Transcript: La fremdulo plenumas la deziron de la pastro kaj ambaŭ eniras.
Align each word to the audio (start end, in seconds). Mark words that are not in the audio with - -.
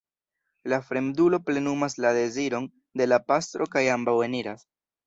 La 0.71 0.79
fremdulo 0.87 1.39
plenumas 1.51 1.97
la 2.07 2.15
deziron 2.19 2.69
de 3.03 3.11
la 3.13 3.23
pastro 3.33 3.71
kaj 3.77 3.89
ambaŭ 3.99 4.21
eniras. 4.33 4.69